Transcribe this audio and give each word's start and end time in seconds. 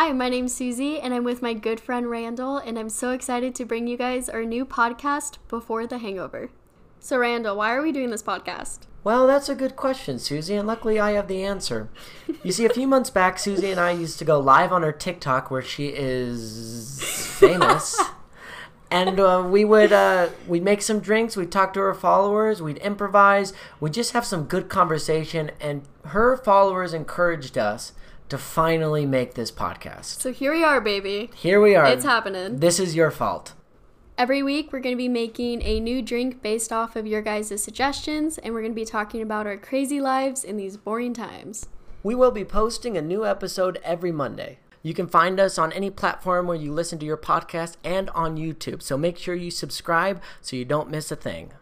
Hi, 0.00 0.12
my 0.12 0.30
name's 0.30 0.54
Susi, 0.54 0.98
and 0.98 1.12
I'm 1.12 1.24
with 1.24 1.42
my 1.42 1.52
good 1.52 1.78
friend 1.78 2.08
Randall, 2.08 2.56
and 2.56 2.78
I'm 2.78 2.88
so 2.88 3.10
excited 3.10 3.54
to 3.54 3.66
bring 3.66 3.86
you 3.86 3.98
guys 3.98 4.30
our 4.30 4.44
new 4.44 4.64
podcast, 4.64 5.36
Before 5.46 5.86
the 5.86 5.98
Hangover. 5.98 6.48
So, 7.00 7.18
Randall, 7.18 7.58
why 7.58 7.74
are 7.74 7.82
we 7.82 7.92
doing 7.92 8.08
this 8.08 8.22
podcast? 8.22 8.86
Well, 9.04 9.26
that's 9.26 9.50
a 9.50 9.54
good 9.54 9.76
question, 9.76 10.18
Susi, 10.18 10.54
and 10.54 10.66
luckily 10.66 10.98
I 10.98 11.10
have 11.10 11.28
the 11.28 11.44
answer. 11.44 11.90
You 12.42 12.50
see, 12.50 12.64
a 12.64 12.70
few 12.70 12.88
months 12.88 13.10
back, 13.10 13.38
Susi 13.38 13.70
and 13.70 13.78
I 13.78 13.90
used 13.90 14.18
to 14.20 14.24
go 14.24 14.40
live 14.40 14.72
on 14.72 14.80
her 14.80 14.90
TikTok 14.90 15.50
where 15.50 15.60
she 15.60 15.88
is 15.88 17.02
famous. 17.38 18.02
and 18.90 19.20
uh, 19.20 19.46
we 19.46 19.66
would 19.66 19.92
uh, 19.92 20.30
we'd 20.48 20.64
make 20.64 20.80
some 20.80 21.00
drinks, 21.00 21.36
we'd 21.36 21.52
talk 21.52 21.74
to 21.74 21.80
her 21.80 21.92
followers, 21.92 22.62
we'd 22.62 22.78
improvise, 22.78 23.52
we'd 23.80 23.92
just 23.92 24.14
have 24.14 24.24
some 24.24 24.44
good 24.44 24.70
conversation, 24.70 25.50
and 25.60 25.82
her 26.06 26.38
followers 26.38 26.94
encouraged 26.94 27.58
us 27.58 27.92
to 28.30 28.38
finally 28.38 29.04
make 29.04 29.34
this 29.34 29.52
podcast. 29.52 30.20
So 30.20 30.32
here 30.32 30.52
we 30.52 30.64
are, 30.64 30.80
baby. 30.80 31.30
Here 31.34 31.60
we 31.60 31.74
are. 31.74 31.86
It's 31.86 32.04
happening. 32.04 32.58
This 32.58 32.80
is 32.80 32.94
your 32.94 33.10
fault. 33.10 33.52
Every 34.16 34.42
week, 34.42 34.72
we're 34.72 34.80
going 34.80 34.94
to 34.94 34.98
be 34.98 35.08
making 35.08 35.62
a 35.62 35.80
new 35.80 36.02
drink 36.02 36.42
based 36.42 36.72
off 36.72 36.94
of 36.94 37.06
your 37.06 37.22
guys' 37.22 37.62
suggestions, 37.62 38.38
and 38.38 38.52
we're 38.52 38.60
going 38.60 38.72
to 38.72 38.80
be 38.80 38.84
talking 38.84 39.22
about 39.22 39.46
our 39.46 39.56
crazy 39.56 40.00
lives 40.00 40.44
in 40.44 40.56
these 40.56 40.76
boring 40.76 41.14
times. 41.14 41.68
We 42.02 42.14
will 42.14 42.30
be 42.30 42.44
posting 42.44 42.96
a 42.96 43.02
new 43.02 43.26
episode 43.26 43.78
every 43.82 44.12
Monday. 44.12 44.58
You 44.82 44.94
can 44.94 45.06
find 45.06 45.38
us 45.38 45.58
on 45.58 45.72
any 45.72 45.90
platform 45.90 46.46
where 46.46 46.56
you 46.56 46.72
listen 46.72 46.98
to 47.00 47.06
your 47.06 47.16
podcast 47.16 47.76
and 47.84 48.10
on 48.10 48.36
YouTube, 48.36 48.82
so 48.82 48.96
make 48.96 49.18
sure 49.18 49.34
you 49.34 49.50
subscribe 49.50 50.22
so 50.40 50.56
you 50.56 50.64
don't 50.64 50.90
miss 50.90 51.10
a 51.10 51.16
thing. 51.16 51.52